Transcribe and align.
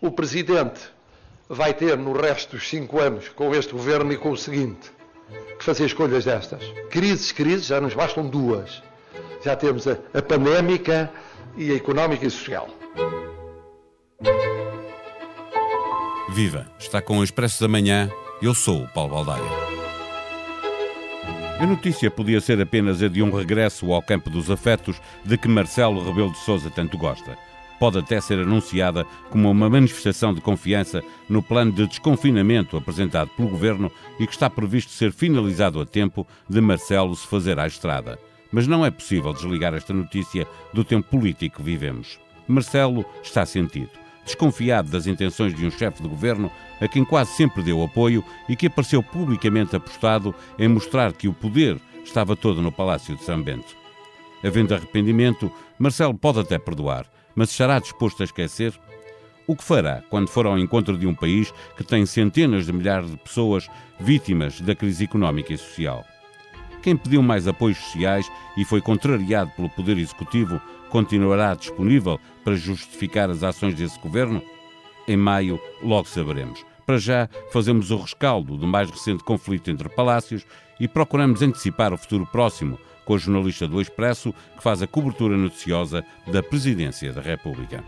o 0.00 0.10
Presidente 0.10 0.80
vai 1.48 1.74
ter 1.74 1.96
no 1.96 2.12
resto 2.12 2.56
dos 2.56 2.68
cinco 2.68 3.00
anos 3.00 3.28
com 3.30 3.54
este 3.54 3.72
governo 3.72 4.12
e 4.12 4.16
com 4.16 4.30
o 4.30 4.36
seguinte 4.36 4.90
que 5.58 5.64
fazer 5.64 5.86
escolhas 5.86 6.24
destas. 6.24 6.62
Crises, 6.90 7.32
crises, 7.32 7.66
já 7.66 7.80
nos 7.80 7.94
bastam 7.94 8.26
duas. 8.26 8.82
Já 9.44 9.56
temos 9.56 9.86
a, 9.86 9.98
a 10.14 10.22
pandémica 10.22 11.10
e 11.56 11.72
a 11.72 11.74
económica 11.74 12.26
e 12.26 12.30
social. 12.30 12.68
Viva! 16.30 16.66
Está 16.78 17.02
com 17.02 17.18
o 17.18 17.24
Expresso 17.24 17.60
da 17.60 17.68
Manhã. 17.68 18.10
Eu 18.40 18.54
sou 18.54 18.84
o 18.84 18.88
Paulo 18.88 19.14
Baldaia. 19.14 19.68
A 21.60 21.66
notícia 21.66 22.10
podia 22.10 22.40
ser 22.40 22.60
apenas 22.60 23.02
a 23.02 23.08
de 23.08 23.20
um 23.20 23.30
regresso 23.32 23.92
ao 23.92 24.00
campo 24.00 24.30
dos 24.30 24.48
afetos 24.48 25.00
de 25.24 25.36
que 25.36 25.48
Marcelo 25.48 26.04
Rebelo 26.04 26.30
de 26.30 26.38
Sousa 26.38 26.70
tanto 26.70 26.96
gosta. 26.96 27.36
Pode 27.78 27.98
até 27.98 28.20
ser 28.20 28.40
anunciada 28.40 29.06
como 29.30 29.50
uma 29.50 29.70
manifestação 29.70 30.34
de 30.34 30.40
confiança 30.40 31.02
no 31.28 31.42
plano 31.42 31.72
de 31.72 31.86
desconfinamento 31.86 32.76
apresentado 32.76 33.30
pelo 33.36 33.48
governo 33.48 33.90
e 34.18 34.26
que 34.26 34.32
está 34.32 34.50
previsto 34.50 34.90
ser 34.90 35.12
finalizado 35.12 35.80
a 35.80 35.86
tempo 35.86 36.26
de 36.48 36.60
Marcelo 36.60 37.14
se 37.14 37.26
fazer 37.26 37.58
à 37.58 37.66
estrada. 37.66 38.18
Mas 38.50 38.66
não 38.66 38.84
é 38.84 38.90
possível 38.90 39.32
desligar 39.32 39.74
esta 39.74 39.92
notícia 39.92 40.46
do 40.72 40.82
tempo 40.82 41.08
político 41.08 41.58
que 41.58 41.62
vivemos. 41.62 42.18
Marcelo 42.48 43.04
está 43.22 43.44
sentido 43.46 43.90
desconfiado 44.28 44.90
das 44.90 45.06
intenções 45.06 45.54
de 45.54 45.66
um 45.66 45.70
chefe 45.70 46.02
de 46.02 46.08
governo 46.08 46.50
a 46.80 46.86
quem 46.86 47.04
quase 47.04 47.32
sempre 47.32 47.62
deu 47.62 47.82
apoio 47.82 48.22
e 48.48 48.54
que 48.54 48.66
apareceu 48.66 49.02
publicamente 49.02 49.74
apostado 49.74 50.34
em 50.58 50.68
mostrar 50.68 51.12
que 51.12 51.26
o 51.26 51.32
poder 51.32 51.80
estava 52.04 52.36
todo 52.36 52.62
no 52.62 52.70
Palácio 52.70 53.16
de 53.16 53.24
São 53.24 53.42
Bento. 53.42 53.76
Havendo 54.44 54.74
arrependimento, 54.74 55.50
Marcelo 55.78 56.14
pode 56.14 56.38
até 56.38 56.58
perdoar, 56.58 57.06
mas 57.38 57.50
estará 57.50 57.78
disposto 57.78 58.20
a 58.20 58.24
esquecer? 58.24 58.74
O 59.46 59.54
que 59.54 59.62
fará 59.62 60.02
quando 60.10 60.28
for 60.28 60.44
ao 60.44 60.58
encontro 60.58 60.98
de 60.98 61.06
um 61.06 61.14
país 61.14 61.54
que 61.76 61.84
tem 61.84 62.04
centenas 62.04 62.66
de 62.66 62.72
milhares 62.72 63.08
de 63.12 63.16
pessoas 63.16 63.68
vítimas 64.00 64.60
da 64.60 64.74
crise 64.74 65.04
económica 65.04 65.52
e 65.52 65.56
social? 65.56 66.04
Quem 66.82 66.96
pediu 66.96 67.22
mais 67.22 67.46
apoios 67.46 67.78
sociais 67.78 68.28
e 68.56 68.64
foi 68.64 68.80
contrariado 68.80 69.52
pelo 69.52 69.70
Poder 69.70 69.98
Executivo 69.98 70.60
continuará 70.90 71.54
disponível 71.54 72.18
para 72.42 72.56
justificar 72.56 73.30
as 73.30 73.44
ações 73.44 73.76
desse 73.76 74.00
governo? 74.00 74.42
Em 75.06 75.16
maio, 75.16 75.60
logo 75.80 76.08
saberemos. 76.08 76.66
Para 76.84 76.98
já, 76.98 77.28
fazemos 77.52 77.92
o 77.92 77.98
rescaldo 77.98 78.56
do 78.56 78.66
mais 78.66 78.90
recente 78.90 79.22
conflito 79.22 79.70
entre 79.70 79.88
palácios 79.88 80.44
e 80.80 80.88
procuramos 80.88 81.40
antecipar 81.40 81.92
o 81.92 81.98
futuro 81.98 82.26
próximo 82.26 82.80
com 83.08 83.14
a 83.14 83.18
jornalista 83.18 83.66
do 83.66 83.80
Expresso 83.80 84.34
que 84.54 84.62
faz 84.62 84.82
a 84.82 84.86
cobertura 84.86 85.34
noticiosa 85.34 86.04
da 86.30 86.42
Presidência 86.42 87.10
da 87.10 87.22
República. 87.22 87.82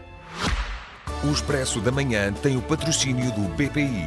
O 1.23 1.31
Expresso 1.31 1.79
da 1.79 1.93
Manhã 1.93 2.33
tem 2.33 2.57
o 2.57 2.63
patrocínio 2.63 3.31
do 3.33 3.43
BPI. 3.55 4.07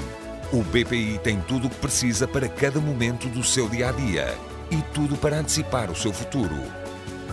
O 0.52 0.64
BPI 0.64 1.20
tem 1.24 1.40
tudo 1.42 1.68
o 1.68 1.70
que 1.70 1.76
precisa 1.76 2.28
para 2.28 2.50
cada 2.50 2.80
momento 2.80 3.30
do 3.30 3.44
seu 3.44 3.70
dia 3.70 3.90
a 3.90 3.92
dia 3.92 4.36
e 4.72 4.82
tudo 4.92 5.16
para 5.16 5.38
antecipar 5.38 5.92
o 5.92 5.96
seu 5.96 6.12
futuro. 6.12 6.56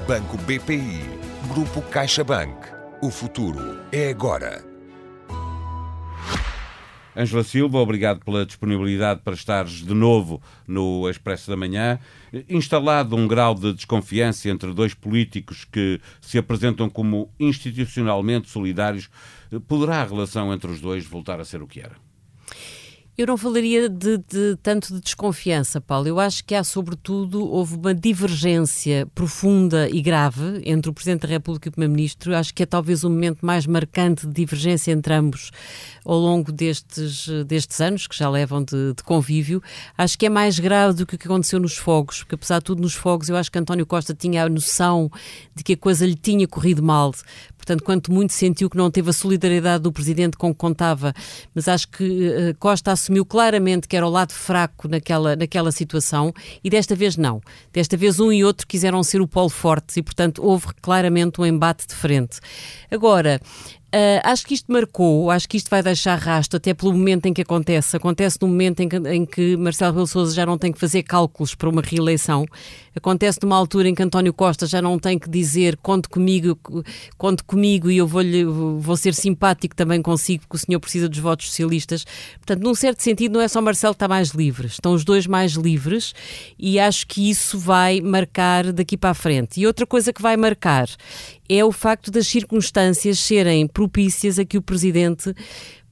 Banco 0.06 0.36
BPI 0.36 1.00
Grupo 1.48 1.80
CaixaBank. 1.80 2.68
O 3.00 3.10
futuro 3.10 3.80
é 3.90 4.10
agora. 4.10 4.69
Ângela 7.16 7.42
Silva, 7.42 7.78
obrigado 7.78 8.24
pela 8.24 8.46
disponibilidade 8.46 9.20
para 9.24 9.34
estares 9.34 9.84
de 9.84 9.94
novo 9.94 10.40
no 10.66 11.08
Expresso 11.08 11.50
da 11.50 11.56
Manhã. 11.56 11.98
Instalado 12.48 13.16
um 13.16 13.26
grau 13.26 13.54
de 13.54 13.72
desconfiança 13.72 14.48
entre 14.48 14.72
dois 14.72 14.94
políticos 14.94 15.64
que 15.64 16.00
se 16.20 16.38
apresentam 16.38 16.88
como 16.88 17.30
institucionalmente 17.38 18.48
solidários, 18.48 19.10
poderá 19.66 20.02
a 20.02 20.04
relação 20.04 20.52
entre 20.52 20.70
os 20.70 20.80
dois 20.80 21.04
voltar 21.04 21.40
a 21.40 21.44
ser 21.44 21.62
o 21.62 21.66
que 21.66 21.80
era? 21.80 22.09
Eu 23.20 23.26
não 23.26 23.36
falaria 23.36 23.86
de, 23.86 24.16
de, 24.16 24.56
tanto 24.62 24.94
de 24.94 25.00
desconfiança, 25.02 25.78
Paulo. 25.78 26.08
Eu 26.08 26.18
acho 26.18 26.42
que 26.42 26.54
há, 26.54 26.64
sobretudo, 26.64 27.46
houve 27.46 27.76
uma 27.76 27.94
divergência 27.94 29.06
profunda 29.14 29.90
e 29.90 30.00
grave 30.00 30.62
entre 30.64 30.90
o 30.90 30.94
Presidente 30.94 31.26
da 31.26 31.28
República 31.28 31.68
e 31.68 31.68
o 31.68 31.72
Primeiro-Ministro. 31.72 32.34
Acho 32.34 32.54
que 32.54 32.62
é 32.62 32.66
talvez 32.66 33.04
o 33.04 33.10
momento 33.10 33.44
mais 33.44 33.66
marcante 33.66 34.26
de 34.26 34.32
divergência 34.32 34.90
entre 34.90 35.12
ambos 35.12 35.50
ao 36.02 36.18
longo 36.18 36.50
destes, 36.50 37.28
destes 37.46 37.78
anos, 37.82 38.06
que 38.06 38.16
já 38.16 38.30
levam 38.30 38.64
de, 38.64 38.94
de 38.94 39.02
convívio. 39.02 39.62
Acho 39.98 40.18
que 40.18 40.24
é 40.24 40.30
mais 40.30 40.58
grave 40.58 40.96
do 40.96 41.04
que 41.04 41.16
o 41.16 41.18
que 41.18 41.26
aconteceu 41.26 41.60
nos 41.60 41.76
fogos, 41.76 42.20
porque 42.20 42.36
apesar 42.36 42.60
de 42.60 42.64
tudo, 42.64 42.80
nos 42.80 42.94
fogos, 42.94 43.28
eu 43.28 43.36
acho 43.36 43.52
que 43.52 43.58
António 43.58 43.84
Costa 43.84 44.14
tinha 44.14 44.44
a 44.44 44.48
noção 44.48 45.12
de 45.54 45.62
que 45.62 45.74
a 45.74 45.76
coisa 45.76 46.06
lhe 46.06 46.14
tinha 46.14 46.48
corrido 46.48 46.82
mal. 46.82 47.12
Portanto, 47.60 47.84
quanto 47.84 48.10
muito 48.10 48.32
sentiu 48.32 48.70
que 48.70 48.76
não 48.76 48.90
teve 48.90 49.10
a 49.10 49.12
solidariedade 49.12 49.82
do 49.82 49.92
Presidente 49.92 50.36
com 50.38 50.50
que 50.50 50.58
contava, 50.58 51.12
mas 51.54 51.68
acho 51.68 51.88
que 51.88 52.04
uh, 52.04 52.56
Costa 52.58 52.90
assumiu 52.90 53.24
claramente 53.24 53.86
que 53.86 53.94
era 53.94 54.06
o 54.06 54.10
lado 54.10 54.32
fraco 54.32 54.88
naquela, 54.88 55.36
naquela 55.36 55.70
situação 55.70 56.32
e 56.64 56.70
desta 56.70 56.96
vez 56.96 57.18
não. 57.18 57.42
Desta 57.70 57.98
vez 57.98 58.18
um 58.18 58.32
e 58.32 58.42
outro 58.42 58.66
quiseram 58.66 59.02
ser 59.02 59.20
o 59.20 59.28
polo 59.28 59.50
forte 59.50 60.00
e, 60.00 60.02
portanto, 60.02 60.42
houve 60.42 60.68
claramente 60.80 61.38
um 61.38 61.44
embate 61.44 61.86
de 61.86 61.94
frente. 61.94 62.40
Agora, 62.90 63.40
Uh, 63.92 64.22
acho 64.22 64.46
que 64.46 64.54
isto 64.54 64.70
marcou, 64.70 65.32
acho 65.32 65.48
que 65.48 65.56
isto 65.56 65.68
vai 65.68 65.82
deixar 65.82 66.14
rastro 66.16 66.58
até 66.58 66.72
pelo 66.72 66.92
momento 66.92 67.26
em 67.26 67.34
que 67.34 67.42
acontece. 67.42 67.96
Acontece 67.96 68.38
no 68.40 68.46
momento 68.46 68.78
em 68.78 68.88
que, 68.88 68.96
em 68.96 69.26
que 69.26 69.56
Marcelo 69.56 69.90
Rebelo 69.90 70.06
Sousa 70.06 70.32
já 70.32 70.46
não 70.46 70.56
tem 70.56 70.70
que 70.70 70.78
fazer 70.78 71.02
cálculos 71.02 71.56
para 71.56 71.68
uma 71.68 71.82
reeleição. 71.82 72.46
Acontece 72.94 73.40
numa 73.42 73.56
altura 73.56 73.88
em 73.88 73.94
que 73.94 74.02
António 74.02 74.32
Costa 74.32 74.64
já 74.64 74.80
não 74.80 74.96
tem 74.96 75.18
que 75.18 75.28
dizer 75.28 75.76
conte 75.76 76.08
comigo, 76.08 76.56
conte 77.18 77.42
comigo 77.42 77.90
e 77.90 77.96
eu 77.96 78.06
vou, 78.06 78.22
vou 78.78 78.96
ser 78.96 79.12
simpático 79.12 79.74
também 79.74 80.00
consigo 80.00 80.42
porque 80.42 80.56
o 80.56 80.66
senhor 80.66 80.78
precisa 80.78 81.08
dos 81.08 81.18
votos 81.18 81.48
socialistas. 81.48 82.04
Portanto, 82.36 82.62
num 82.62 82.74
certo 82.76 83.02
sentido, 83.02 83.32
não 83.32 83.40
é 83.40 83.48
só 83.48 83.60
Marcelo 83.60 83.94
que 83.94 83.96
está 83.96 84.08
mais 84.08 84.30
livre, 84.30 84.68
estão 84.68 84.92
os 84.92 85.04
dois 85.04 85.26
mais 85.26 85.52
livres 85.52 86.14
e 86.56 86.78
acho 86.78 87.08
que 87.08 87.28
isso 87.28 87.58
vai 87.58 88.00
marcar 88.00 88.72
daqui 88.72 88.96
para 88.96 89.10
a 89.10 89.14
frente. 89.14 89.60
E 89.60 89.66
outra 89.66 89.84
coisa 89.84 90.12
que 90.12 90.22
vai 90.22 90.36
marcar 90.36 90.88
é 91.50 91.64
o 91.64 91.72
facto 91.72 92.12
das 92.12 92.28
circunstâncias 92.28 93.18
serem 93.18 93.66
propícias 93.66 94.38
a 94.38 94.44
que 94.44 94.56
o 94.56 94.62
Presidente 94.62 95.34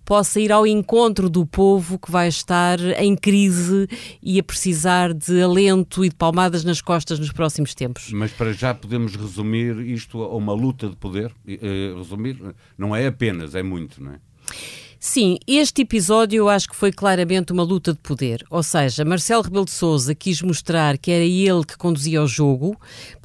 possa 0.05 0.41
ir 0.41 0.51
ao 0.51 0.67
encontro 0.67 1.29
do 1.29 1.45
povo 1.45 1.99
que 1.99 2.11
vai 2.11 2.29
estar 2.29 2.81
em 2.99 3.15
crise 3.15 3.87
e 4.23 4.39
a 4.39 4.43
precisar 4.43 5.13
de 5.13 5.43
alento 5.43 6.03
e 6.03 6.09
de 6.09 6.15
palmadas 6.15 6.65
nas 6.65 6.81
costas 6.81 7.19
nos 7.19 7.31
próximos 7.31 7.75
tempos. 7.75 8.11
Mas 8.13 8.33
para 8.33 8.53
já 8.55 8.73
podemos 8.73 9.17
resumir 9.17 9.79
isto 9.81 10.23
a 10.23 10.35
uma 10.35 10.55
luta 10.55 10.89
de 10.89 10.97
poder? 10.97 11.31
Eh, 11.47 11.93
resumir 11.95 12.39
não 12.79 12.97
é 12.97 13.07
apenas, 13.07 13.55
é 13.55 13.63
muito, 13.63 14.03
não 14.03 14.13
é? 14.13 14.21
Sim, 15.01 15.39
este 15.47 15.83
episódio 15.83 16.39
eu 16.39 16.49
acho 16.49 16.69
que 16.69 16.75
foi 16.75 16.91
claramente 16.91 17.53
uma 17.53 17.63
luta 17.63 17.93
de 17.93 18.01
poder. 18.01 18.45
Ou 18.51 18.65
seja, 18.65 19.05
Marcelo 19.05 19.43
Rebelo 19.43 19.65
de 19.65 19.71
Sousa 19.71 20.13
quis 20.13 20.43
mostrar 20.43 20.99
que 20.99 21.13
era 21.13 21.23
ele 21.23 21.65
que 21.65 21.79
conduzia 21.79 22.21
o 22.21 22.27
jogo. 22.27 22.77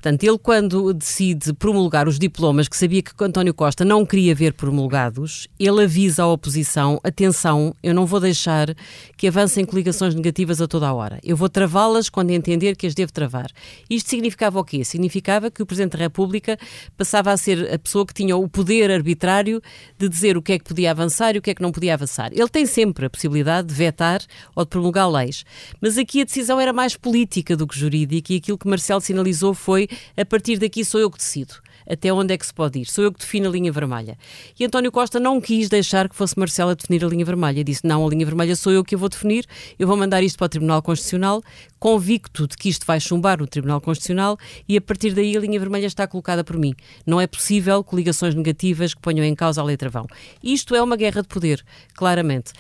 Portanto, 0.04 0.22
ele 0.26 0.38
quando 0.38 0.94
decide 0.94 1.54
promulgar 1.54 2.10
os 2.10 2.20
diplomas 2.20 2.68
que 2.68 2.76
sabia 2.76 3.02
que 3.02 3.12
António 3.24 3.54
Costa 3.54 3.86
não 3.86 4.06
queria 4.06 4.36
ver 4.36 4.52
promulgados, 4.52 5.48
ele 5.58 5.86
avisa 5.86 6.24
à 6.24 6.28
oposição, 6.28 7.00
atenção, 7.06 7.74
eu 7.82 7.94
não 7.94 8.06
vou 8.06 8.20
deixar 8.20 8.76
que 9.16 9.30
avancem 9.30 9.64
coligações 9.64 10.14
negativas 10.14 10.60
a 10.60 10.68
toda 10.68 10.90
a 10.90 10.94
hora. 10.94 11.22
Eu 11.24 11.38
vou 11.38 11.48
travá-las 11.48 12.10
quando 12.10 12.32
entender 12.32 12.76
que 12.76 12.86
as 12.86 12.94
devo 12.94 13.14
travar. 13.14 13.50
Isto 13.90 14.10
significava 14.10 14.60
o 14.60 14.66
quê? 14.66 14.84
Significava 14.84 15.50
que 15.50 15.64
o 15.64 15.66
Presidente 15.66 15.94
da 15.94 16.00
República 16.00 16.58
passava 16.98 17.32
a 17.32 17.38
ser 17.38 17.74
a 17.74 17.80
pessoa 17.80 18.06
que 18.06 18.14
tinha 18.14 18.36
o 18.36 18.50
poder 18.50 18.92
arbitrário 18.92 19.62
de 19.98 20.10
dizer 20.10 20.36
o 20.36 20.42
que 20.42 20.52
é 20.52 20.60
que 20.60 20.66
podia 20.66 20.92
avançar 20.92 21.34
e 21.34 21.40
o 21.40 21.42
que 21.42 21.52
é 21.52 21.56
que 21.56 21.62
não 21.62 21.72
podia 21.72 21.94
avançar. 21.94 22.30
Ele 22.34 22.50
tem 22.50 22.66
sempre 22.66 23.06
a 23.06 23.10
possibilidade 23.10 23.70
de 23.70 23.74
vetar 23.74 24.20
ou 24.54 24.66
de 24.66 24.70
promulgar 24.70 25.10
leis, 25.10 25.46
mas 25.80 25.98
aqui 25.98 26.20
a 26.20 26.26
decisão 26.26 26.60
era 26.60 26.74
mais 26.74 26.98
política 26.98 27.56
do 27.56 27.66
que 27.66 27.80
jurídica 27.80 28.34
e 28.34 28.36
aquilo 28.36 28.58
que 28.58 28.68
Marcelo 28.68 29.00
sinalizou 29.00 29.54
foi 29.54 29.88
a 30.16 30.26
partir 30.26 30.58
daqui 30.58 30.84
sou 30.86 31.00
eu 31.00 31.10
que 31.10 31.18
decido 31.18 31.56
até 31.90 32.12
onde 32.12 32.34
é 32.34 32.38
que 32.38 32.46
se 32.46 32.54
pode 32.54 32.80
ir. 32.80 32.86
Sou 32.86 33.04
eu 33.04 33.12
que 33.12 33.20
defino 33.20 33.50
a 33.50 33.52
linha 33.52 33.72
vermelha. 33.72 34.18
E 34.60 34.66
António 34.66 34.92
Costa 34.92 35.20
não 35.20 35.40
quis 35.40 35.70
deixar 35.70 36.10
que 36.10 36.16
fosse 36.16 36.38
Marcelo 36.38 36.72
a 36.72 36.74
definir 36.74 37.04
a 37.04 37.08
linha 37.08 37.26
vermelha. 37.26 37.64
Disse: 37.64 37.86
não, 37.86 38.06
a 38.06 38.10
linha 38.10 38.26
vermelha 38.26 38.56
sou 38.56 38.72
eu 38.72 38.84
que 38.84 38.96
a 38.96 38.98
vou 38.98 39.10
definir, 39.10 39.46
eu 39.78 39.88
vou 39.88 39.98
mandar 39.98 40.24
isto 40.24 40.38
para 40.38 40.46
o 40.46 40.50
Tribunal 40.50 40.82
Constitucional, 40.82 41.44
convicto 41.80 42.48
de 42.48 42.58
que 42.58 42.70
isto 42.70 42.86
vai 42.86 43.00
chumbar 43.00 43.42
o 43.42 43.48
Tribunal 43.48 43.82
Constitucional 43.82 44.38
e 44.68 44.78
a 44.78 44.82
partir 44.82 45.14
daí 45.14 45.36
a 45.36 45.40
linha 45.40 45.60
vermelha 45.60 45.88
está 45.88 46.08
colocada 46.08 46.44
por 46.44 46.58
mim. 46.58 46.74
Não 47.06 47.20
é 47.20 47.28
possível 47.28 47.84
coligações 47.84 48.36
negativas 48.36 48.94
que 48.94 49.02
ponham 49.02 49.26
em 49.26 49.36
causa 49.36 49.62
a 49.62 49.64
letra 49.64 49.90
vão. 49.90 50.08
Isto 50.42 50.76
é 50.76 50.82
uma 50.82 50.96
guerra 50.96 51.22
de 51.22 51.28
poder, 51.28 51.64
claramente 51.94 52.54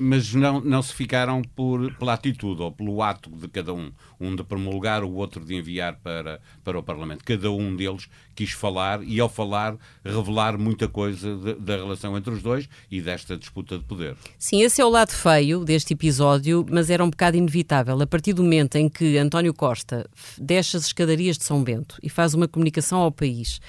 mas 0.00 0.34
não, 0.34 0.60
não 0.60 0.82
se 0.82 0.94
ficaram 0.94 1.42
por, 1.42 1.92
pela 1.94 2.14
atitude 2.14 2.62
ou 2.62 2.72
pelo 2.72 3.02
ato 3.02 3.30
de 3.30 3.46
cada 3.48 3.74
um. 3.74 3.92
Um 4.18 4.34
de 4.34 4.42
promulgar, 4.42 5.04
o 5.04 5.12
outro 5.12 5.44
de 5.44 5.54
enviar 5.54 5.96
para, 5.96 6.40
para 6.64 6.78
o 6.78 6.82
Parlamento. 6.82 7.24
Cada 7.24 7.50
um 7.50 7.76
deles 7.76 8.08
quis 8.34 8.52
falar 8.52 9.02
e, 9.02 9.20
ao 9.20 9.28
falar, 9.28 9.76
revelar 10.04 10.58
muita 10.58 10.88
coisa 10.88 11.36
de, 11.36 11.54
da 11.54 11.76
relação 11.76 12.16
entre 12.16 12.32
os 12.32 12.42
dois 12.42 12.68
e 12.90 13.00
desta 13.00 13.36
disputa 13.36 13.78
de 13.78 13.84
poder. 13.84 14.16
Sim, 14.38 14.62
esse 14.62 14.80
é 14.80 14.84
o 14.84 14.88
lado 14.88 15.10
feio 15.10 15.64
deste 15.64 15.92
episódio, 15.92 16.64
mas 16.70 16.88
era 16.88 17.04
um 17.04 17.10
bocado 17.10 17.36
inevitável. 17.36 18.00
A 18.00 18.06
partir 18.06 18.32
do 18.32 18.42
momento 18.42 18.76
em 18.76 18.88
que 18.88 19.18
António 19.18 19.52
Costa 19.52 20.08
desce 20.38 20.76
as 20.76 20.86
escadarias 20.86 21.36
de 21.36 21.44
São 21.44 21.62
Bento 21.62 21.98
e 22.02 22.08
faz 22.08 22.32
uma 22.32 22.48
comunicação 22.48 23.00
ao 23.00 23.12
país 23.12 23.60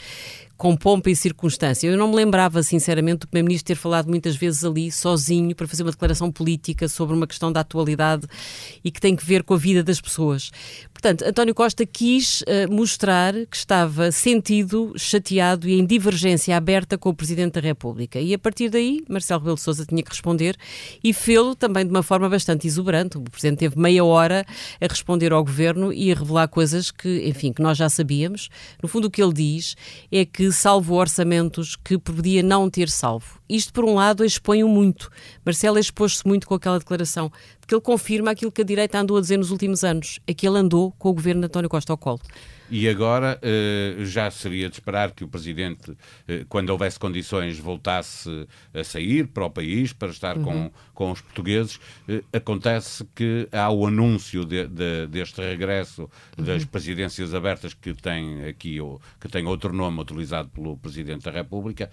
com 0.61 0.77
pompa 0.77 1.09
e 1.09 1.15
circunstância. 1.15 1.87
Eu 1.87 1.97
não 1.97 2.09
me 2.09 2.15
lembrava, 2.15 2.61
sinceramente, 2.61 3.21
do 3.21 3.27
Primeiro-Ministro 3.27 3.73
ter 3.73 3.75
falado 3.75 4.07
muitas 4.07 4.35
vezes 4.35 4.63
ali, 4.63 4.91
sozinho, 4.91 5.55
para 5.55 5.67
fazer 5.67 5.81
uma 5.81 5.89
declaração 5.89 6.31
política 6.31 6.87
sobre 6.87 7.15
uma 7.15 7.25
questão 7.25 7.51
da 7.51 7.61
atualidade 7.61 8.27
e 8.83 8.91
que 8.91 9.01
tem 9.01 9.15
que 9.15 9.25
ver 9.25 9.41
com 9.41 9.55
a 9.55 9.57
vida 9.57 9.81
das 9.81 9.99
pessoas. 9.99 10.51
Portanto, 10.93 11.23
António 11.25 11.55
Costa 11.55 11.83
quis 11.83 12.41
uh, 12.41 12.71
mostrar 12.71 13.33
que 13.47 13.57
estava 13.57 14.11
sentido, 14.11 14.93
chateado 14.95 15.67
e 15.67 15.79
em 15.79 15.83
divergência 15.83 16.55
aberta 16.55 16.95
com 16.95 17.09
o 17.09 17.13
Presidente 17.15 17.53
da 17.53 17.61
República. 17.61 18.19
E 18.19 18.31
a 18.31 18.37
partir 18.37 18.69
daí, 18.69 19.03
Marcelo 19.09 19.39
Rebelo 19.39 19.55
de 19.55 19.63
Sousa 19.63 19.83
tinha 19.83 20.03
que 20.03 20.11
responder 20.11 20.55
e 21.03 21.11
fê-lo 21.11 21.55
também 21.55 21.85
de 21.85 21.89
uma 21.89 22.03
forma 22.03 22.29
bastante 22.29 22.67
exuberante. 22.67 23.17
O 23.17 23.21
Presidente 23.23 23.57
teve 23.57 23.79
meia 23.79 24.05
hora 24.05 24.45
a 24.79 24.85
responder 24.85 25.33
ao 25.33 25.43
Governo 25.43 25.91
e 25.91 26.11
a 26.11 26.15
revelar 26.15 26.47
coisas 26.49 26.91
que, 26.91 27.27
enfim, 27.27 27.51
que 27.51 27.63
nós 27.63 27.79
já 27.79 27.89
sabíamos. 27.89 28.47
No 28.79 28.87
fundo, 28.87 29.07
o 29.07 29.09
que 29.09 29.23
ele 29.23 29.33
diz 29.33 29.75
é 30.11 30.23
que 30.23 30.50
salvo 30.51 30.95
orçamentos 30.95 31.75
que 31.75 31.98
podia 31.98 32.44
não 32.44 32.69
ter 32.69 32.89
salvo. 32.89 33.39
Isto, 33.50 33.74
por 33.74 33.86
um 33.86 33.95
lado, 33.95 34.24
expõe-o 34.25 34.68
muito. 34.68 35.09
Marcelo 35.45 35.77
expôs-se 35.77 36.25
muito 36.27 36.48
com 36.48 36.56
aquela 36.56 36.80
declaração, 36.80 37.31
porque 37.59 37.74
ele 37.74 37.81
confirma 37.81 38.31
aquilo 38.31 38.51
que 38.51 38.62
a 38.62 38.65
direita 38.65 39.00
andou 39.00 39.18
a 39.18 39.21
dizer 39.21 39.38
nos 39.38 39.51
últimos 39.51 39.83
anos, 39.83 40.19
é 40.25 40.33
que 40.33 40.48
ele 40.48 40.57
andou 40.57 40.92
com 40.98 41.09
o 41.09 41.13
governo 41.13 41.42
de 41.42 41.48
António 41.48 41.69
Costa 41.69 41.94
ao 41.94 41.98
colo. 41.98 42.21
E 42.71 42.88
agora 42.88 43.38
eh, 43.41 43.97
já 44.06 44.31
seria 44.31 44.69
de 44.69 44.75
esperar 44.75 45.12
que 45.12 45.25
o 45.25 45.27
Presidente, 45.27 45.94
eh, 46.25 46.45
quando 46.47 46.69
houvesse 46.69 46.97
condições, 46.97 47.59
voltasse 47.59 48.47
a 48.73 48.81
sair 48.81 49.27
para 49.27 49.45
o 49.45 49.50
país 49.50 49.91
para 49.91 50.07
estar 50.07 50.38
uhum. 50.38 50.44
com, 50.44 50.71
com 50.94 51.12
os 51.12 51.19
portugueses. 51.19 51.81
Eh, 52.07 52.23
acontece 52.31 53.06
que 53.13 53.50
há 53.51 53.69
o 53.69 53.85
anúncio 53.85 54.45
de, 54.45 54.69
de, 54.69 55.06
deste 55.07 55.41
regresso 55.41 56.09
uhum. 56.38 56.45
das 56.45 56.63
presidências 56.63 57.33
abertas 57.33 57.73
que 57.73 57.94
tem 57.94 58.45
aqui, 58.45 58.77
que 59.19 59.27
tem 59.27 59.45
outro 59.45 59.73
nome 59.73 60.00
utilizado 60.00 60.47
pelo 60.47 60.77
Presidente 60.77 61.25
da 61.25 61.31
República, 61.31 61.91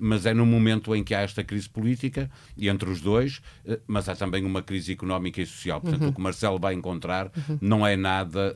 mas 0.00 0.26
é 0.26 0.32
no 0.32 0.46
momento 0.46 0.94
em 0.94 1.02
que 1.02 1.12
há 1.12 1.22
esta 1.22 1.42
crise 1.42 1.68
política 1.68 2.30
e 2.56 2.68
entre 2.68 2.88
os 2.88 3.00
dois, 3.00 3.40
mas 3.86 4.08
há 4.08 4.14
também 4.14 4.44
uma 4.44 4.62
crise 4.62 4.92
económica 4.92 5.40
e 5.40 5.46
social. 5.46 5.80
Portanto, 5.80 6.02
uhum. 6.02 6.08
o 6.08 6.12
que 6.12 6.20
Marcelo 6.20 6.58
vai 6.58 6.74
encontrar 6.74 7.26
uhum. 7.26 7.58
não 7.60 7.86
é 7.86 7.96
nada 7.96 8.54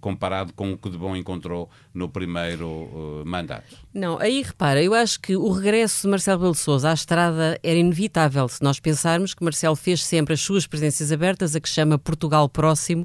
comparado 0.00 0.52
com 0.52 0.65
com 0.70 0.74
o 0.74 0.78
que 0.78 0.90
de 0.90 0.98
bom 0.98 1.14
encontrou 1.14 1.70
no 1.92 2.08
primeiro 2.08 2.68
uh, 2.68 3.22
mandato. 3.24 3.76
Não, 3.92 4.18
aí 4.18 4.42
repara, 4.42 4.82
eu 4.82 4.94
acho 4.94 5.20
que 5.20 5.36
o 5.36 5.50
regresso 5.50 6.02
de 6.02 6.08
Marcelo 6.08 6.40
Belo 6.40 6.52
de 6.52 6.58
Sousa 6.58 6.90
à 6.90 6.94
estrada 6.94 7.58
era 7.62 7.78
inevitável, 7.78 8.48
se 8.48 8.62
nós 8.62 8.80
pensarmos 8.80 9.34
que 9.34 9.44
Marcelo 9.44 9.76
fez 9.76 10.04
sempre 10.04 10.34
as 10.34 10.40
suas 10.40 10.66
presenças 10.66 11.12
abertas, 11.12 11.54
a 11.54 11.60
que 11.60 11.68
chama 11.68 11.98
Portugal 11.98 12.48
Próximo, 12.48 13.04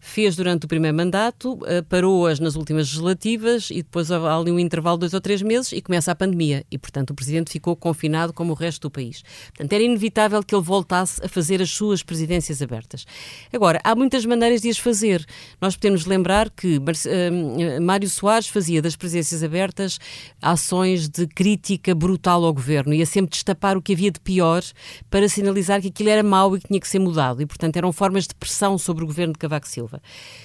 fez 0.00 0.34
durante 0.34 0.64
o 0.64 0.68
primeiro 0.68 0.96
mandato, 0.96 1.52
uh, 1.52 1.84
parou-as 1.88 2.40
nas 2.40 2.56
últimas 2.56 2.88
legislativas 2.88 3.70
e 3.70 3.76
depois 3.76 4.10
há 4.10 4.36
ali 4.36 4.50
um 4.50 4.58
intervalo 4.58 4.96
de 4.96 5.00
dois 5.00 5.14
ou 5.14 5.20
três 5.20 5.42
meses 5.42 5.72
e 5.72 5.80
começa 5.80 6.10
a 6.10 6.14
pandemia 6.14 6.64
e, 6.70 6.78
portanto, 6.78 7.10
o 7.10 7.14
Presidente 7.14 7.50
ficou 7.52 7.76
confinado 7.76 8.32
como 8.32 8.52
o 8.52 8.54
resto 8.54 8.82
do 8.82 8.90
país. 8.90 9.22
Portanto, 9.48 9.72
era 9.72 9.82
inevitável 9.82 10.42
que 10.42 10.54
ele 10.54 10.62
voltasse 10.62 11.24
a 11.24 11.28
fazer 11.28 11.60
as 11.60 11.70
suas 11.70 12.02
presidências 12.02 12.62
abertas. 12.62 13.06
Agora, 13.52 13.80
há 13.84 13.94
muitas 13.94 14.24
maneiras 14.24 14.62
de 14.62 14.70
as 14.70 14.78
fazer. 14.78 15.24
Nós 15.60 15.76
podemos 15.76 16.06
lembrar 16.06 16.50
que 16.50 16.78
uh, 16.78 17.82
Mário 17.82 18.08
Soares 18.08 18.48
fazia 18.48 18.80
das 18.80 18.96
presenças 18.96 19.42
abertas 19.42 19.98
ações 20.40 21.08
de 21.08 21.26
crítica 21.26 21.94
brutal 21.94 22.44
ao 22.44 22.52
governo, 22.52 22.94
ia 22.94 23.06
sempre 23.06 23.30
destapar 23.30 23.76
o 23.76 23.82
que 23.82 23.92
havia 23.92 24.10
de 24.10 24.20
pior 24.20 24.62
para 25.10 25.28
sinalizar 25.28 25.80
que 25.80 25.88
aquilo 25.88 26.08
era 26.08 26.22
mau 26.22 26.56
e 26.56 26.60
que 26.60 26.68
tinha 26.68 26.80
que 26.80 26.88
ser 26.88 26.98
mudado, 26.98 27.42
e 27.42 27.46
portanto 27.46 27.76
eram 27.76 27.92
formas 27.92 28.26
de 28.26 28.34
pressão 28.34 28.78
sobre 28.78 29.04
o 29.04 29.06
governo 29.06 29.32
de 29.32 29.38
Cavaco 29.38 29.68
Silva. 29.68 29.89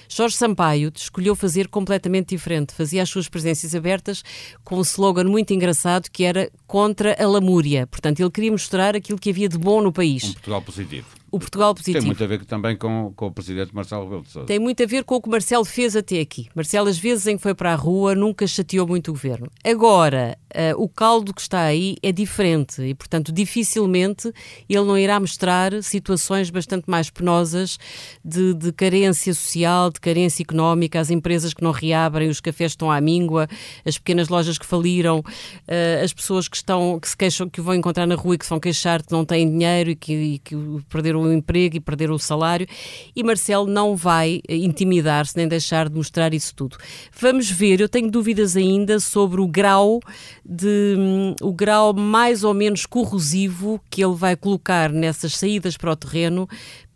Jorge 0.08 0.36
Sampaio 0.36 0.90
escolheu 0.94 1.36
fazer 1.36 1.68
completamente 1.68 2.30
diferente, 2.30 2.72
fazia 2.72 3.02
as 3.02 3.08
suas 3.08 3.28
presenças 3.28 3.74
abertas 3.74 4.22
com 4.64 4.78
um 4.78 4.82
slogan 4.82 5.24
muito 5.24 5.52
engraçado 5.52 6.08
que 6.10 6.24
era 6.24 6.50
contra 6.66 7.16
a 7.22 7.26
lamúria, 7.28 7.86
portanto 7.86 8.20
ele 8.20 8.30
queria 8.30 8.50
mostrar 8.50 8.96
aquilo 8.96 9.18
que 9.18 9.30
havia 9.30 9.48
de 9.48 9.58
bom 9.58 9.82
no 9.82 9.92
país. 9.92 10.24
Um 10.24 10.32
Portugal 10.32 10.62
positivo 10.62 11.06
o 11.36 11.40
Portugal 11.40 11.74
positivo. 11.74 11.98
Tem 11.98 12.06
muito 12.06 12.22
a 12.22 12.26
ver 12.26 12.44
também 12.44 12.76
com, 12.76 13.12
com 13.16 13.26
o 13.26 13.32
presidente 13.32 13.74
Marcelo 13.74 14.04
Rebelo 14.04 14.22
de 14.22 14.30
Sousa. 14.30 14.46
Tem 14.46 14.58
muito 14.58 14.82
a 14.82 14.86
ver 14.86 15.04
com 15.04 15.16
o 15.16 15.22
que 15.22 15.28
Marcelo 15.28 15.64
fez 15.64 15.96
até 15.96 16.20
aqui. 16.20 16.48
Marcelo, 16.54 16.88
às 16.88 16.98
vezes 16.98 17.26
em 17.26 17.36
que 17.36 17.42
foi 17.42 17.54
para 17.54 17.72
a 17.72 17.74
rua, 17.74 18.14
nunca 18.14 18.46
chateou 18.46 18.86
muito 18.86 19.08
o 19.08 19.12
governo. 19.12 19.50
Agora, 19.64 20.36
uh, 20.54 20.82
o 20.82 20.88
caldo 20.88 21.34
que 21.34 21.40
está 21.40 21.62
aí 21.62 21.96
é 22.02 22.12
diferente 22.12 22.82
e, 22.82 22.94
portanto, 22.94 23.32
dificilmente 23.32 24.32
ele 24.68 24.84
não 24.84 24.98
irá 24.98 25.18
mostrar 25.18 25.82
situações 25.82 26.50
bastante 26.50 26.88
mais 26.88 27.10
penosas 27.10 27.78
de, 28.24 28.54
de 28.54 28.72
carência 28.72 29.34
social, 29.34 29.90
de 29.90 30.00
carência 30.00 30.42
económica, 30.42 31.00
as 31.00 31.10
empresas 31.10 31.52
que 31.52 31.62
não 31.62 31.70
reabrem, 31.70 32.28
os 32.28 32.40
cafés 32.40 32.72
estão 32.72 32.90
à 32.90 33.00
míngua, 33.00 33.48
as 33.84 33.98
pequenas 33.98 34.28
lojas 34.28 34.58
que 34.58 34.66
faliram, 34.66 35.20
uh, 35.20 36.04
as 36.04 36.12
pessoas 36.12 36.48
que 36.48 36.56
estão 36.56 36.98
que 37.00 37.08
se 37.08 37.16
queixam 37.16 37.48
que 37.48 37.60
vão 37.60 37.74
encontrar 37.74 38.06
na 38.06 38.14
rua 38.14 38.34
e 38.34 38.38
que 38.38 38.48
vão 38.48 38.60
queixar 38.60 39.02
que 39.02 39.12
não 39.12 39.24
têm 39.24 39.50
dinheiro 39.50 39.90
e 39.90 39.96
que, 39.96 40.12
e 40.12 40.38
que 40.38 40.56
perderam 40.88 41.16
perderam 41.16 41.25
o 41.26 41.32
emprego 41.32 41.76
e 41.76 41.80
perderam 41.80 42.14
o 42.14 42.18
salário, 42.18 42.66
e 43.14 43.22
Marcelo 43.22 43.66
não 43.66 43.96
vai 43.96 44.40
eh, 44.48 44.56
intimidar-se 44.56 45.36
nem 45.36 45.48
deixar 45.48 45.88
de 45.88 45.96
mostrar 45.96 46.32
isso 46.34 46.54
tudo. 46.54 46.76
Vamos 47.18 47.50
ver, 47.50 47.80
eu 47.80 47.88
tenho 47.88 48.10
dúvidas 48.10 48.56
ainda 48.56 49.00
sobre 49.00 49.40
o 49.40 49.46
grau 49.46 50.00
de 50.44 50.96
hum, 50.98 51.34
o 51.40 51.52
grau 51.52 51.92
mais 51.92 52.44
ou 52.44 52.54
menos 52.54 52.86
corrosivo 52.86 53.80
que 53.90 54.04
ele 54.04 54.14
vai 54.14 54.36
colocar 54.36 54.90
nessas 54.90 55.36
saídas 55.36 55.76
para 55.76 55.92
o 55.92 55.96
terreno, 55.96 56.48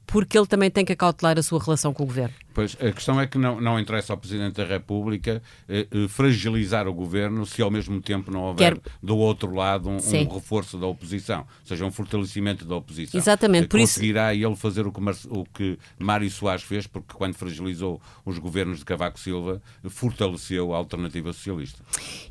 porque 0.07 0.37
ele 0.37 0.47
também 0.47 0.71
tem 0.71 0.85
que 0.85 0.93
acautelar 0.93 1.39
a 1.39 1.43
sua 1.43 1.63
relação 1.63 1.93
com 1.93 2.03
o 2.03 2.07
governo. 2.07 2.35
Pois, 2.61 2.77
a 2.79 2.93
questão 2.93 3.19
é 3.19 3.27
que 3.27 3.39
não, 3.39 3.59
não 3.59 3.81
interessa 3.81 4.13
ao 4.13 4.19
Presidente 4.19 4.57
da 4.57 4.67
República 4.67 5.43
eh, 5.67 5.87
eh, 5.91 6.09
fragilizar 6.09 6.87
o 6.87 6.93
governo 6.93 7.47
se 7.47 7.63
ao 7.63 7.71
mesmo 7.71 8.03
tempo 8.03 8.31
não 8.31 8.43
houver 8.43 8.75
Quero... 8.75 8.83
do 9.03 9.17
outro 9.17 9.55
lado 9.55 9.89
um, 9.89 9.97
um, 9.97 10.35
reforço 10.35 10.77
da 10.77 10.87
oposição, 10.87 11.41
ou 11.41 11.47
seja, 11.65 11.87
um 11.87 11.91
fortalecimento 11.91 12.67
da 12.67 12.77
oposição. 12.77 13.19
Exatamente, 13.19 13.65
eh, 13.65 13.69
por 13.69 13.81
Conseguirá 13.81 14.35
isso... 14.35 14.47
ele 14.47 14.57
fazer 14.57 14.87
o 14.87 14.93
que, 14.93 15.01
Mar... 15.01 15.15
o 15.31 15.47
que 15.47 15.79
Mário 15.99 16.31
Soares 16.31 16.63
fez, 16.63 16.87
porque 16.87 17.15
quando 17.15 17.33
fragilizou 17.33 17.99
os 18.27 18.39
governos 18.39 18.81
de 18.81 18.85
Cavaco 18.85 19.19
Silva, 19.19 19.63
fortaleceu 19.89 20.75
a 20.75 20.77
alternativa 20.77 21.33
socialista. 21.33 21.83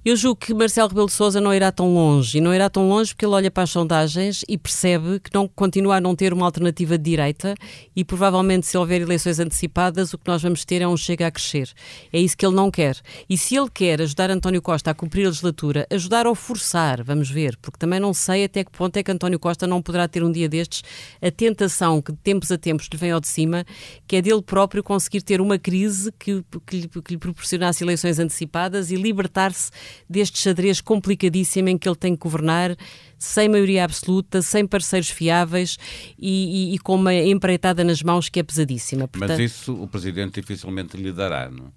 Eu 0.06 0.16
julgo 0.16 0.42
que 0.42 0.54
Marcelo 0.54 0.90
Rebelo 0.90 1.08
de 1.08 1.14
Sousa 1.14 1.42
não 1.42 1.52
irá 1.52 1.72
tão 1.72 1.92
longe, 1.92 2.38
e 2.38 2.42
não 2.42 2.54
irá 2.54 2.70
tão 2.70 2.88
longe 2.88 3.16
porque 3.16 3.26
ele 3.26 3.34
olha 3.34 3.50
para 3.50 3.64
as 3.64 3.72
sondagens 3.72 4.46
e 4.48 4.60
percebe 4.60 5.20
que 5.20 5.32
não 5.34 5.48
continua 5.48 5.96
a 5.96 6.00
não 6.00 6.16
ter 6.16 6.34
uma 6.34 6.46
alternativa 6.46 7.00
de 7.00 7.10
direita 7.10 7.56
e 7.96 8.06
provavelmente 8.06 8.68
se 8.68 8.78
houver 8.78 9.02
eleições 9.02 9.40
antecipadas 9.40 10.14
o 10.14 10.19
que 10.24 10.30
nós 10.30 10.42
vamos 10.42 10.66
ter 10.66 10.82
é 10.82 10.88
um 10.88 10.98
chega 10.98 11.28
a 11.28 11.32
crescer. 11.32 11.72
É 12.12 12.20
isso 12.20 12.38
que 12.38 12.46
ele 12.46 12.56
não 12.56 12.70
quer. 12.70 12.98
E 13.30 13.38
se 13.38 13.56
ele 13.56 13.70
quer 13.74 14.02
ajudar 14.02 14.30
António 14.30 14.62
Costa 14.62 14.92
a 14.92 14.94
cumprir 14.94 15.26
a 15.26 15.30
legislatura, 15.30 15.88
ajudar 15.90 16.28
ou 16.28 16.36
forçar, 16.36 17.04
vamos 17.04 17.30
ver, 17.30 17.58
porque 17.58 17.78
também 17.78 18.00
não 18.00 18.14
sei 18.14 18.44
até 18.44 18.64
que 18.64 18.72
ponto 18.72 18.96
é 18.98 19.04
que 19.04 19.12
António 19.12 19.40
Costa 19.40 19.66
não 19.66 19.82
poderá 19.82 20.08
ter 20.08 20.24
um 20.24 20.32
dia 20.32 20.50
destes 20.50 20.84
a 21.22 21.32
tentação 21.32 22.02
que 22.02 22.12
de 22.12 22.18
tempos 22.18 22.52
a 22.52 22.58
tempos 22.58 22.88
lhe 22.92 22.98
vem 22.98 23.12
ao 23.12 23.20
de 23.20 23.28
cima, 23.28 23.66
que 24.08 24.16
é 24.16 24.22
dele 24.22 24.42
próprio 24.42 24.84
conseguir 24.84 25.22
ter 25.22 25.42
uma 25.42 25.58
crise 25.58 26.12
que, 26.18 26.44
que, 26.66 26.82
lhe, 26.82 26.88
que 26.88 27.14
lhe 27.14 27.18
proporcionasse 27.18 27.84
eleições 27.84 28.20
antecipadas 28.20 28.92
e 28.92 28.96
libertar-se 28.96 29.72
deste 30.10 30.40
xadrez 30.40 30.82
complicadíssimo 30.82 31.70
em 31.70 31.78
que 31.78 31.88
ele 31.88 31.96
tem 31.96 32.16
que 32.16 32.22
governar 32.22 32.76
sem 33.20 33.50
maioria 33.50 33.84
absoluta, 33.84 34.42
sem 34.42 34.66
parceiros 34.66 35.10
fiáveis 35.10 35.78
e, 36.18 36.72
e, 36.72 36.76
e 36.76 36.80
com 36.80 36.96
uma 36.96 37.14
empreitada 37.14 37.84
nas 37.84 38.02
mãos 38.02 38.30
que 38.30 38.40
é 38.40 38.44
pesadíssima. 38.44 39.08
Portanto, 39.08 39.38
Mas 39.38 39.40
isso 39.40 39.74
o 39.74 39.88
Presidente 39.88 40.40
dificilmente 40.40 40.96
lhe 40.96 41.12
dará, 41.12 41.52
não? 41.52 41.72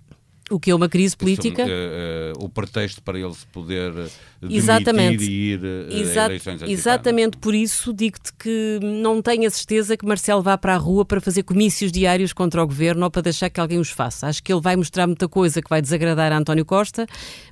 O 0.53 0.61
que 0.61 0.71
é 0.71 0.75
uma 0.75 0.89
crise 0.89 1.17
política? 1.17 1.63
Isso, 1.63 1.73
uh, 1.73 2.43
uh, 2.43 2.45
o 2.45 2.49
pretexto 2.49 3.03
para 3.03 3.19
ele 3.19 3.33
se 3.33 3.47
poder 3.47 3.93
exatamente. 4.51 5.25
e 5.25 5.53
ir 5.53 5.61
uh, 5.61 5.93
Exa 5.93 6.27
eleições 6.27 6.63
Exatamente 6.63 7.37
por 7.39 7.55
isso 7.55 7.93
digo-te 7.93 8.33
que 8.35 8.79
não 8.83 9.23
tenho 9.23 9.47
a 9.47 9.51
certeza 9.51 9.97
que 9.97 10.05
Marcelo 10.05 10.43
vá 10.43 10.59
para 10.59 10.75
a 10.75 10.77
rua 10.77 11.05
para 11.05 11.21
fazer 11.21 11.43
comícios 11.43 11.91
diários 11.91 12.33
contra 12.33 12.63
o 12.63 12.67
governo 12.67 13.05
ou 13.05 13.11
para 13.11 13.23
deixar 13.23 13.49
que 13.49 13.61
alguém 13.61 13.79
os 13.79 13.91
faça. 13.91 14.27
Acho 14.27 14.43
que 14.43 14.53
ele 14.53 14.61
vai 14.61 14.77
mostrar 14.77 15.07
muita 15.07 15.29
coisa 15.29 15.63
que 15.63 15.71
vai 15.71 15.81
desagradar 15.81 16.33
a 16.33 16.37
António 16.37 16.65
Costa, 16.65 17.07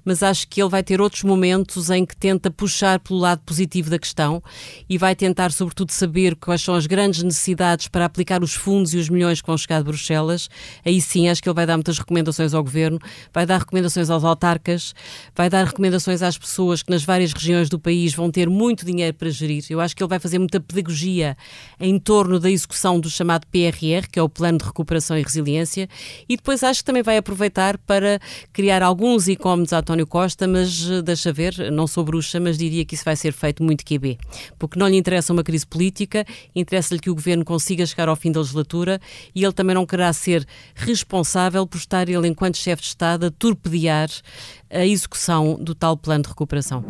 mas 0.05 0.23
acho 0.23 0.49
que 0.49 0.61
ele 0.61 0.69
vai 0.69 0.83
ter 0.83 1.01
outros 1.01 1.23
momentos 1.23 1.91
em 1.91 2.05
que 2.05 2.17
tenta 2.17 2.51
puxar 2.51 2.99
pelo 3.01 3.19
lado 3.19 3.41
positivo 3.45 3.89
da 3.89 3.99
questão 3.99 4.43
e 4.89 4.99
vai 4.99 5.15
tentar, 5.15 5.53
sobretudo, 5.53 5.93
saber 5.93 6.35
quais 6.37 6.61
são 6.61 6.75
as 6.75 6.87
grandes 6.87 7.23
necessidades 7.23 7.89
para 7.89 8.05
aplicar 8.05 8.43
os 8.43 8.55
fundos 8.55 8.93
e 8.95 8.99
os 8.99 9.09
milhões 9.09 9.41
que 9.41 9.47
vão 9.47 9.57
chegar 9.57 9.79
de 9.79 9.85
Bruxelas. 9.85 10.49
Aí 10.85 11.01
sim, 11.01 11.29
acho 11.29 11.43
que 11.43 11.49
ele 11.49 11.55
vai 11.55 11.67
dar 11.67 11.77
muitas 11.77 11.99
recomendações 11.99 12.53
ao 12.55 12.63
governo, 12.63 12.90
vai 13.33 13.45
dar 13.45 13.59
recomendações 13.59 14.11
aos 14.11 14.25
autarcas, 14.25 14.95
vai 15.35 15.51
dar 15.51 15.65
recomendações 15.65 16.23
às 16.23 16.37
pessoas 16.39 16.51
pessoas 16.51 16.83
que 16.83 16.91
nas 16.91 17.05
várias 17.05 17.33
regiões 17.33 17.69
do 17.69 17.79
país 17.79 18.15
vão 18.15 18.31
ter 18.31 18.49
muito 18.49 18.85
dinheiro 18.85 19.15
para 19.15 19.31
gerir. 19.31 19.65
Eu 19.71 19.81
acho 19.81 19.95
que 19.95 20.03
ele 20.03 20.09
vai 20.09 20.19
fazer 20.19 20.39
muita 20.39 20.61
pedagogia 20.61 21.37
em 21.79 21.99
torno 21.99 22.39
da 22.39 22.51
execução 22.51 22.99
do 22.99 23.09
chamado 23.09 23.47
PRR, 23.47 24.09
que 24.11 24.19
é 24.19 24.23
o 24.23 24.29
Plano 24.29 24.59
de 24.59 24.65
Recuperação 24.65 25.17
e 25.17 25.23
Resiliência, 25.23 25.89
e 26.29 26.37
depois 26.37 26.63
acho 26.63 26.81
que 26.81 26.85
também 26.85 27.03
vai 27.03 27.17
aproveitar 27.17 27.79
para 27.79 28.21
criar 28.53 28.83
alguns 28.83 29.29
incómodos 29.29 29.73
a 29.73 29.79
António 29.79 30.07
Costa, 30.07 30.47
mas 30.47 30.89
eh, 30.91 31.03
deixa 31.03 31.33
ver, 31.33 31.71
não 31.71 31.87
sou 31.87 32.05
bruxa, 32.05 32.39
mas 32.41 32.59
diria 32.59 32.85
que 32.85 32.95
isso 32.95 33.05
vai 33.05 33.17
ser 33.17 33.33
feito 33.33 33.63
muito 33.63 33.85
QB, 33.85 34.19
porque 34.59 34.79
não 34.79 34.89
lhe 34.89 34.97
interessa 34.97 35.33
uma 35.33 35.43
crise 35.43 35.67
política, 35.67 36.25
interessa-lhe 36.55 37.01
que 37.01 37.11
o 37.11 37.15
governo 37.15 37.45
consiga 37.45 37.87
chegar 37.87 38.09
ao 38.09 38.17
fim 38.17 38.33
da 38.33 38.41
legislatura 38.41 39.01
e 39.35 39.45
ele 39.45 39.53
também 39.53 39.75
não 39.75 39.87
querá 39.87 40.13
ser 40.13 40.47
responsável 40.75 41.67
por 41.67 41.79
estar 41.79 42.09
ele, 42.09 42.29
enquanto 42.29 42.57
chefe 42.57 42.80
chefe 42.81 42.83
de 42.83 42.87
Estado 42.87 43.27
a 43.27 43.31
torpedear 43.31 44.09
a 44.71 44.85
execução 44.85 45.57
do 45.61 45.75
tal 45.75 45.97
plano 45.97 46.25
de 46.25 46.29
recuperação? 46.31 46.85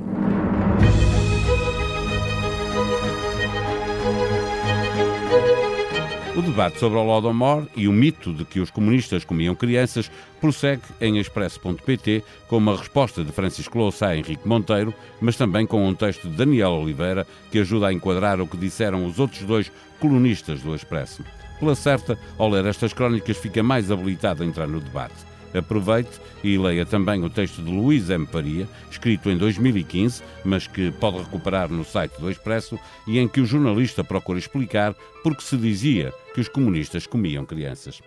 O 6.36 6.42
debate 6.42 6.78
sobre 6.78 6.98
o 6.98 7.02
Lodomor 7.02 7.66
e 7.76 7.86
o 7.86 7.92
mito 7.92 8.32
de 8.32 8.44
que 8.44 8.60
os 8.60 8.70
comunistas 8.70 9.24
comiam 9.24 9.54
crianças 9.54 10.10
prossegue 10.40 10.82
em 11.00 11.18
expresso.pt 11.18 12.24
com 12.48 12.56
uma 12.56 12.76
resposta 12.76 13.22
de 13.22 13.30
Francisco 13.30 13.76
Louçã 13.76 14.06
a 14.06 14.16
Henrique 14.16 14.48
Monteiro, 14.48 14.94
mas 15.20 15.36
também 15.36 15.66
com 15.66 15.86
um 15.86 15.94
texto 15.94 16.28
de 16.28 16.36
Daniel 16.36 16.70
Oliveira 16.70 17.26
que 17.50 17.58
ajuda 17.58 17.88
a 17.88 17.92
enquadrar 17.92 18.40
o 18.40 18.46
que 18.46 18.56
disseram 18.56 19.04
os 19.04 19.18
outros 19.18 19.42
dois 19.42 19.70
colunistas 19.98 20.62
do 20.62 20.74
Expresso. 20.74 21.22
Pela 21.58 21.74
certa, 21.74 22.18
ao 22.38 22.48
ler 22.48 22.64
estas 22.64 22.94
crónicas, 22.94 23.36
fica 23.36 23.62
mais 23.62 23.90
habilitado 23.90 24.42
a 24.42 24.46
entrar 24.46 24.66
no 24.66 24.80
debate. 24.80 25.29
Aproveite 25.54 26.20
e 26.42 26.56
leia 26.56 26.86
também 26.86 27.24
o 27.24 27.30
texto 27.30 27.62
de 27.62 27.70
Luís 27.70 28.08
M. 28.08 28.26
Paria, 28.26 28.68
escrito 28.90 29.30
em 29.30 29.36
2015, 29.36 30.22
mas 30.44 30.66
que 30.66 30.90
pode 30.92 31.18
recuperar 31.18 31.68
no 31.68 31.84
site 31.84 32.20
do 32.20 32.30
Expresso, 32.30 32.78
e 33.06 33.18
em 33.18 33.28
que 33.28 33.40
o 33.40 33.46
jornalista 33.46 34.04
procura 34.04 34.38
explicar 34.38 34.94
por 35.22 35.36
que 35.36 35.42
se 35.42 35.56
dizia 35.56 36.12
que 36.34 36.40
os 36.40 36.48
comunistas 36.48 37.06
comiam 37.06 37.44
crianças. 37.44 38.00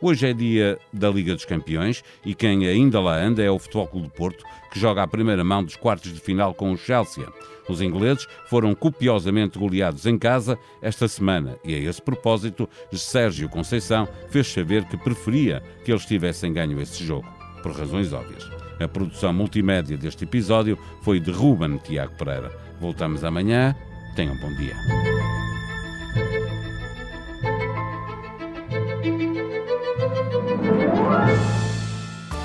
Hoje 0.00 0.28
é 0.28 0.32
dia 0.32 0.78
da 0.92 1.10
Liga 1.10 1.34
dos 1.34 1.44
Campeões 1.44 2.02
e 2.24 2.34
quem 2.34 2.66
ainda 2.66 3.00
lá 3.00 3.16
anda 3.16 3.42
é 3.42 3.50
o 3.50 3.58
Futebol 3.58 3.86
Clube 3.86 4.06
do 4.08 4.12
Porto, 4.12 4.44
que 4.72 4.78
joga 4.78 5.02
a 5.02 5.08
primeira 5.08 5.44
mão 5.44 5.64
dos 5.64 5.76
quartos 5.76 6.12
de 6.12 6.20
final 6.20 6.54
com 6.54 6.72
o 6.72 6.78
Chelsea. 6.78 7.26
Os 7.68 7.80
ingleses 7.80 8.26
foram 8.48 8.74
copiosamente 8.74 9.58
goleados 9.58 10.06
em 10.06 10.18
casa 10.18 10.58
esta 10.82 11.06
semana 11.06 11.56
e, 11.64 11.74
a 11.74 11.78
esse 11.78 12.02
propósito, 12.02 12.68
Sérgio 12.92 13.48
Conceição 13.48 14.08
fez 14.30 14.48
saber 14.48 14.84
que 14.84 14.96
preferia 14.96 15.62
que 15.84 15.92
eles 15.92 16.04
tivessem 16.04 16.52
ganho 16.52 16.80
esse 16.80 17.04
jogo, 17.04 17.28
por 17.62 17.72
razões 17.72 18.12
óbvias. 18.12 18.50
A 18.80 18.88
produção 18.88 19.32
multimédia 19.32 19.96
deste 19.96 20.24
episódio 20.24 20.78
foi 21.02 21.20
de 21.20 21.30
Ruben 21.30 21.76
Tiago 21.78 22.16
Pereira. 22.16 22.50
Voltamos 22.80 23.22
amanhã. 23.22 23.76
Tenham 24.16 24.34
um 24.34 24.40
bom 24.40 24.52
dia. 24.56 25.19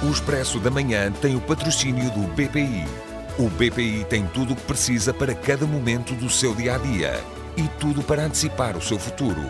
O 0.06 0.12
Expresso 0.12 0.60
da 0.60 0.70
Manhã 0.70 1.12
tem 1.12 1.36
o 1.36 1.42
patrocínio 1.42 2.12
do 2.12 2.28
BPI. 2.36 2.86
O 3.40 3.50
BPI 3.50 4.06
tem 4.08 4.28
tudo 4.28 4.54
o 4.54 4.56
que 4.56 4.62
precisa 4.62 5.12
para 5.12 5.34
cada 5.34 5.66
momento 5.66 6.14
do 6.14 6.30
seu 6.30 6.54
dia 6.54 6.76
a 6.76 6.78
dia 6.78 7.24
e 7.58 7.68
tudo 7.80 8.04
para 8.04 8.26
antecipar 8.26 8.78
o 8.78 8.82
seu 8.82 9.00
futuro. 9.00 9.42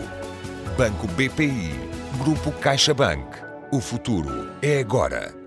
Banco 0.78 1.06
BPI. 1.08 1.74
Grupo 2.18 2.50
CaixaBank. 2.52 3.26
O 3.70 3.82
futuro 3.82 4.50
é 4.62 4.80
agora. 4.80 5.45